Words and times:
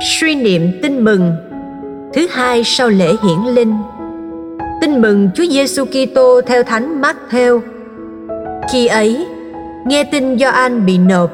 suy 0.00 0.34
niệm 0.34 0.70
tin 0.82 1.04
mừng 1.04 1.32
thứ 2.14 2.26
hai 2.30 2.64
sau 2.64 2.88
lễ 2.88 3.16
hiển 3.22 3.54
linh 3.54 3.74
tin 4.80 5.00
mừng 5.00 5.30
Chúa 5.34 5.44
Giêsu 5.50 5.84
Kitô 5.84 6.40
theo 6.46 6.62
Thánh 6.62 7.00
Matthew. 7.00 7.60
Khi 8.72 8.86
ấy, 8.86 9.26
nghe 9.86 10.04
tin 10.04 10.38
Gioan 10.38 10.86
bị 10.86 10.98
nộp, 10.98 11.30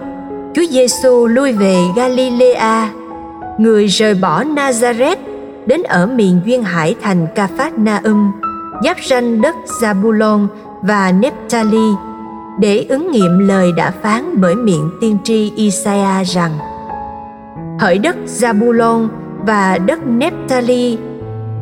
Chúa 0.54 0.64
Giêsu 0.70 1.26
lui 1.26 1.52
về 1.52 1.76
Galilea. 1.96 2.90
Người 3.58 3.86
rời 3.86 4.14
bỏ 4.14 4.44
Nazareth 4.44 5.16
đến 5.66 5.82
ở 5.82 6.06
miền 6.06 6.40
duyên 6.44 6.62
hải 6.62 6.94
thành 7.02 7.26
Capharnaum, 7.34 8.32
giáp 8.84 8.96
ranh 9.08 9.42
đất 9.42 9.54
Zabulon 9.80 10.46
và 10.82 11.12
Nephtali 11.12 11.90
để 12.60 12.86
ứng 12.88 13.10
nghiệm 13.10 13.38
lời 13.38 13.72
đã 13.72 13.92
phán 14.02 14.40
bởi 14.40 14.54
miệng 14.54 14.90
tiên 15.00 15.18
tri 15.24 15.52
Isaiah 15.56 16.26
rằng 16.26 16.58
hỡi 17.78 17.98
đất 17.98 18.16
Zabulon 18.26 19.08
và 19.38 19.78
đất 19.86 20.06
Nephtali, 20.06 20.98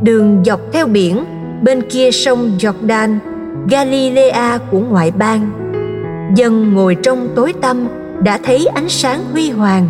đường 0.02 0.42
dọc 0.44 0.60
theo 0.72 0.86
biển, 0.86 1.24
bên 1.62 1.82
kia 1.90 2.10
sông 2.10 2.50
Jordan, 2.58 3.18
Galilea 3.70 4.58
của 4.70 4.80
ngoại 4.80 5.10
bang. 5.10 5.50
Dân 6.36 6.74
ngồi 6.74 6.94
trong 6.94 7.28
tối 7.36 7.52
tăm 7.60 7.88
đã 8.22 8.38
thấy 8.44 8.66
ánh 8.74 8.88
sáng 8.88 9.20
huy 9.32 9.50
hoàng. 9.50 9.88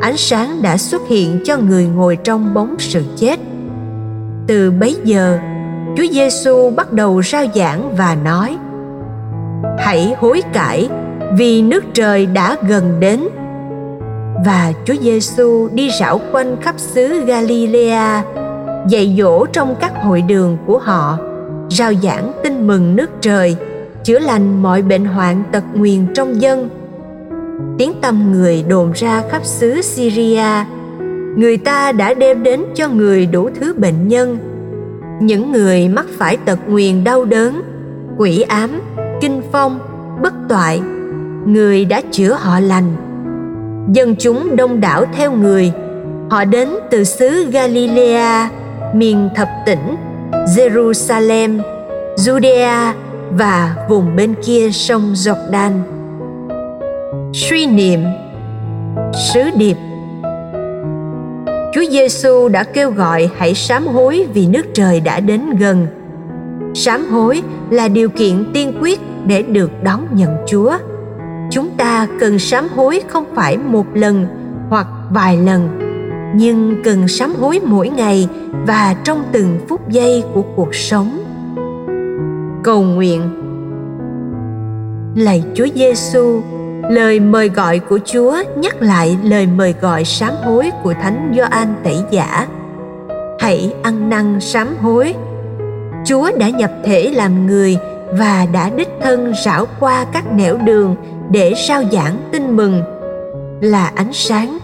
Ánh 0.00 0.16
sáng 0.16 0.62
đã 0.62 0.76
xuất 0.76 1.02
hiện 1.08 1.40
cho 1.44 1.58
người 1.58 1.86
ngồi 1.86 2.16
trong 2.16 2.54
bóng 2.54 2.76
sự 2.78 3.04
chết. 3.16 3.40
Từ 4.46 4.70
bấy 4.70 4.96
giờ, 5.04 5.38
Chúa 5.96 6.06
Giêsu 6.12 6.70
bắt 6.70 6.92
đầu 6.92 7.22
rao 7.22 7.44
giảng 7.54 7.96
và 7.96 8.16
nói: 8.24 8.56
Hãy 9.78 10.14
hối 10.18 10.42
cải 10.52 10.88
vì 11.38 11.62
nước 11.62 11.84
trời 11.94 12.26
đã 12.26 12.56
gần 12.68 13.00
đến. 13.00 13.20
Và 14.44 14.72
Chúa 14.84 14.94
Giêsu 15.00 15.68
đi 15.72 15.90
rảo 16.00 16.20
quanh 16.32 16.56
khắp 16.62 16.74
xứ 16.78 17.24
Galilea, 17.26 18.22
dạy 18.88 19.14
dỗ 19.18 19.46
trong 19.46 19.74
các 19.80 19.92
hội 20.02 20.22
đường 20.22 20.56
của 20.66 20.78
họ, 20.78 21.18
rao 21.70 21.92
giảng 22.02 22.32
tin 22.42 22.66
mừng 22.66 22.96
nước 22.96 23.10
trời, 23.20 23.56
chữa 24.04 24.18
lành 24.18 24.62
mọi 24.62 24.82
bệnh 24.82 25.04
hoạn 25.04 25.42
tật 25.52 25.64
nguyền 25.74 26.06
trong 26.14 26.40
dân. 26.40 26.68
Tiếng 27.78 27.92
tâm 28.00 28.32
người 28.32 28.64
đồn 28.68 28.92
ra 28.92 29.22
khắp 29.30 29.44
xứ 29.44 29.82
Syria, 29.82 30.64
người 31.36 31.56
ta 31.56 31.92
đã 31.92 32.14
đem 32.14 32.42
đến 32.42 32.64
cho 32.74 32.88
người 32.88 33.26
đủ 33.26 33.50
thứ 33.60 33.74
bệnh 33.74 34.08
nhân 34.08 34.38
những 35.20 35.52
người 35.52 35.88
mắc 35.88 36.06
phải 36.18 36.36
tật 36.36 36.58
nguyền 36.68 37.04
đau 37.04 37.24
đớn 37.24 37.62
quỷ 38.16 38.40
ám 38.40 38.80
kinh 39.20 39.42
phong 39.52 39.78
bất 40.22 40.34
toại 40.48 40.80
người 41.46 41.84
đã 41.84 42.00
chữa 42.10 42.36
họ 42.40 42.60
lành 42.60 43.05
dân 43.92 44.16
chúng 44.18 44.56
đông 44.56 44.80
đảo 44.80 45.04
theo 45.12 45.32
người 45.32 45.72
họ 46.30 46.44
đến 46.44 46.68
từ 46.90 47.04
xứ 47.04 47.44
galilea, 47.50 48.50
miền 48.94 49.28
thập 49.36 49.48
tỉnh, 49.66 49.96
jerusalem, 50.32 51.60
judea 52.16 52.92
và 53.30 53.76
vùng 53.88 54.16
bên 54.16 54.34
kia 54.46 54.70
sông 54.72 55.12
jordan 55.12 55.72
suy 57.32 57.66
niệm, 57.66 58.00
sứ 59.32 59.40
điệp 59.56 59.76
Chúa 61.76 61.84
Giêsu 61.90 62.48
đã 62.48 62.64
kêu 62.64 62.90
gọi 62.90 63.30
hãy 63.36 63.54
sám 63.54 63.86
hối 63.86 64.26
vì 64.34 64.46
nước 64.46 64.66
trời 64.74 65.00
đã 65.00 65.20
đến 65.20 65.56
gần. 65.58 65.86
Sám 66.74 67.04
hối 67.10 67.42
là 67.70 67.88
điều 67.88 68.08
kiện 68.08 68.44
tiên 68.54 68.78
quyết 68.80 69.00
để 69.26 69.42
được 69.42 69.70
đón 69.82 70.06
nhận 70.12 70.36
Chúa. 70.46 70.72
Ta 71.96 72.06
cần 72.20 72.38
sám 72.38 72.68
hối 72.68 73.02
không 73.08 73.24
phải 73.34 73.56
một 73.58 73.86
lần 73.94 74.26
hoặc 74.70 74.86
vài 75.10 75.36
lần, 75.36 75.68
nhưng 76.34 76.82
cần 76.84 77.08
sám 77.08 77.34
hối 77.34 77.60
mỗi 77.64 77.88
ngày 77.88 78.28
và 78.66 78.94
trong 79.04 79.24
từng 79.32 79.58
phút 79.68 79.88
giây 79.88 80.24
của 80.34 80.42
cuộc 80.56 80.74
sống. 80.74 81.18
Cầu 82.64 82.82
nguyện 82.82 83.22
Lạy 85.16 85.44
Chúa 85.54 85.66
Giêsu, 85.74 86.42
Lời 86.90 87.20
mời 87.20 87.48
gọi 87.48 87.78
của 87.78 87.98
Chúa 88.04 88.36
nhắc 88.56 88.82
lại 88.82 89.18
lời 89.22 89.46
mời 89.46 89.74
gọi 89.80 90.04
sám 90.04 90.32
hối 90.44 90.70
của 90.82 90.94
Thánh 91.02 91.32
Gioan 91.36 91.74
Tẩy 91.84 91.98
Giả. 92.10 92.46
Hãy 93.40 93.74
ăn 93.82 94.10
năn 94.10 94.40
sám 94.40 94.68
hối. 94.82 95.14
Chúa 96.04 96.30
đã 96.38 96.48
nhập 96.48 96.70
thể 96.84 97.12
làm 97.14 97.46
người 97.46 97.78
và 98.12 98.46
đã 98.52 98.70
đích 98.70 98.88
thân 99.02 99.32
rảo 99.44 99.66
qua 99.80 100.06
các 100.12 100.32
nẻo 100.32 100.56
đường 100.56 100.96
để 101.30 101.52
sao 101.68 101.82
giảng 101.92 102.16
tin 102.32 102.56
mừng. 102.56 102.82
Là 103.60 103.92
ánh 103.94 104.12
sáng, 104.12 104.58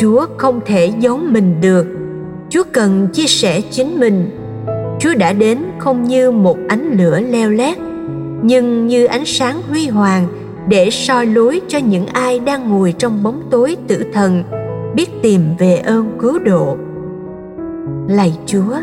Chúa 0.00 0.26
không 0.36 0.60
thể 0.66 0.92
giấu 0.98 1.16
mình 1.16 1.60
được. 1.60 1.86
Chúa 2.48 2.62
cần 2.72 3.08
chia 3.12 3.26
sẻ 3.26 3.60
chính 3.60 4.00
mình. 4.00 4.30
Chúa 5.00 5.14
đã 5.14 5.32
đến 5.32 5.58
không 5.78 6.04
như 6.04 6.30
một 6.30 6.56
ánh 6.68 6.96
lửa 6.98 7.20
leo 7.20 7.50
lét, 7.50 7.78
nhưng 8.42 8.86
như 8.86 9.04
ánh 9.04 9.24
sáng 9.26 9.62
huy 9.68 9.88
hoàng 9.88 10.26
để 10.68 10.90
soi 10.90 11.26
lối 11.26 11.60
cho 11.68 11.78
những 11.78 12.06
ai 12.06 12.38
đang 12.38 12.70
ngồi 12.70 12.94
trong 12.98 13.22
bóng 13.22 13.42
tối 13.50 13.76
tử 13.88 14.04
thần 14.12 14.44
biết 14.94 15.10
tìm 15.22 15.42
về 15.58 15.76
ơn 15.76 16.18
cứu 16.20 16.38
độ 16.38 16.76
lạy 18.08 18.38
chúa 18.46 18.76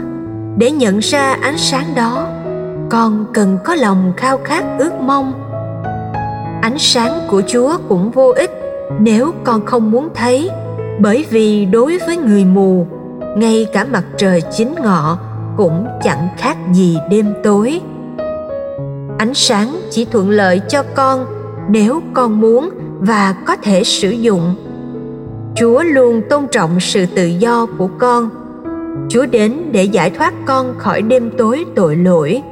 để 0.57 0.71
nhận 0.71 0.99
ra 0.99 1.37
ánh 1.41 1.57
sáng 1.57 1.85
đó 1.95 2.27
con 2.93 3.25
cần 3.33 3.57
có 3.63 3.75
lòng 3.75 4.13
khao 4.17 4.39
khát 4.43 4.63
ước 4.79 4.93
mong. 5.01 5.33
Ánh 6.61 6.77
sáng 6.77 7.19
của 7.29 7.41
chúa 7.47 7.77
cũng 7.89 8.11
vô 8.11 8.33
ích 8.35 8.51
nếu 8.99 9.31
con 9.43 9.65
không 9.65 9.91
muốn 9.91 10.09
thấy, 10.15 10.49
bởi 10.99 11.25
vì 11.29 11.65
đối 11.65 11.99
với 12.07 12.17
người 12.17 12.45
mù, 12.45 12.87
ngay 13.37 13.67
cả 13.73 13.85
mặt 13.85 14.03
trời 14.17 14.41
chính 14.57 14.75
ngọ 14.83 15.17
cũng 15.57 15.87
chẳng 16.03 16.27
khác 16.37 16.57
gì 16.73 16.97
đêm 17.09 17.33
tối. 17.43 17.81
Ánh 19.17 19.33
sáng 19.33 19.75
chỉ 19.91 20.05
thuận 20.05 20.29
lợi 20.29 20.61
cho 20.69 20.83
con 20.95 21.25
nếu 21.69 22.01
con 22.13 22.41
muốn 22.41 22.69
và 22.99 23.35
có 23.45 23.55
thể 23.55 23.83
sử 23.83 24.09
dụng. 24.09 24.55
Chúa 25.55 25.83
luôn 25.83 26.21
tôn 26.29 26.47
trọng 26.47 26.79
sự 26.79 27.05
tự 27.15 27.25
do 27.25 27.65
của 27.77 27.89
con. 27.99 28.29
Chúa 29.09 29.25
đến 29.25 29.69
để 29.71 29.83
giải 29.83 30.09
thoát 30.09 30.33
con 30.45 30.73
khỏi 30.77 31.01
đêm 31.01 31.31
tối 31.37 31.65
tội 31.75 31.95
lỗi 31.95 32.43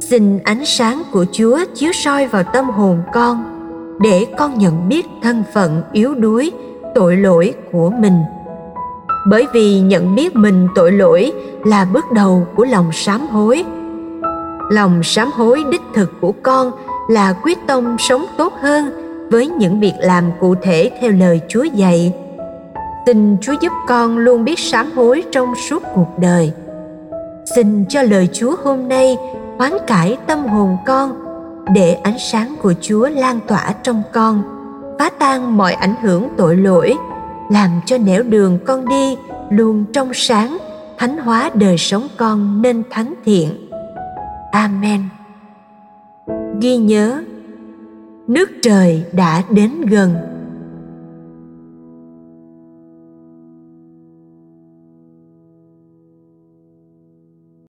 xin 0.00 0.38
ánh 0.44 0.64
sáng 0.64 1.02
của 1.12 1.24
chúa 1.32 1.58
chiếu 1.74 1.92
soi 1.92 2.26
vào 2.26 2.42
tâm 2.52 2.70
hồn 2.70 3.02
con, 3.12 3.44
để 4.00 4.26
con 4.38 4.58
nhận 4.58 4.88
biết 4.88 5.06
thân 5.22 5.42
phận 5.54 5.82
yếu 5.92 6.14
đuối, 6.14 6.52
tội 6.94 7.16
lỗi 7.16 7.54
của 7.72 7.90
mình 7.90 8.22
bởi 9.26 9.46
vì 9.52 9.80
nhận 9.80 10.14
biết 10.14 10.36
mình 10.36 10.68
tội 10.74 10.92
lỗi 10.92 11.32
là 11.64 11.84
bước 11.84 12.04
đầu 12.12 12.46
của 12.56 12.64
lòng 12.64 12.92
sám 12.92 13.26
hối 13.26 13.64
lòng 14.70 15.02
sám 15.02 15.30
hối 15.34 15.64
đích 15.70 15.80
thực 15.94 16.10
của 16.20 16.32
con 16.42 16.70
là 17.08 17.34
quyết 17.42 17.58
tâm 17.66 17.96
sống 17.98 18.26
tốt 18.38 18.52
hơn 18.60 18.90
với 19.30 19.48
những 19.48 19.80
việc 19.80 19.92
làm 19.98 20.24
cụ 20.40 20.54
thể 20.54 20.90
theo 21.00 21.10
lời 21.10 21.40
Chúa 21.48 21.62
dạy. 21.62 22.12
Xin 23.06 23.36
Chúa 23.40 23.54
giúp 23.60 23.72
con 23.88 24.18
luôn 24.18 24.44
biết 24.44 24.58
sám 24.58 24.90
hối 24.94 25.24
trong 25.32 25.54
suốt 25.54 25.82
cuộc 25.94 26.18
đời. 26.18 26.52
Xin 27.54 27.84
cho 27.88 28.02
lời 28.02 28.28
Chúa 28.32 28.56
hôm 28.64 28.88
nay 28.88 29.16
hoán 29.60 29.72
cải 29.86 30.16
tâm 30.26 30.46
hồn 30.46 30.76
con 30.86 31.12
để 31.74 31.94
ánh 31.94 32.18
sáng 32.18 32.56
của 32.62 32.74
Chúa 32.80 33.08
lan 33.08 33.40
tỏa 33.46 33.74
trong 33.82 34.02
con, 34.12 34.42
phá 34.98 35.10
tan 35.18 35.56
mọi 35.56 35.72
ảnh 35.72 35.94
hưởng 36.02 36.28
tội 36.36 36.56
lỗi, 36.56 36.94
làm 37.50 37.70
cho 37.86 37.98
nẻo 37.98 38.22
đường 38.22 38.58
con 38.66 38.88
đi 38.88 39.16
luôn 39.50 39.84
trong 39.92 40.14
sáng, 40.14 40.58
thánh 40.98 41.16
hóa 41.16 41.50
đời 41.54 41.78
sống 41.78 42.08
con 42.16 42.62
nên 42.62 42.82
thánh 42.90 43.14
thiện. 43.24 43.68
Amen 44.52 45.00
ghi 46.60 46.76
nhớ 46.76 47.22
nước 48.26 48.50
trời 48.62 49.04
đã 49.12 49.42
đến 49.50 49.80
gần 49.80 50.14